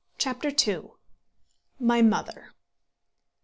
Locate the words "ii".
0.67-0.93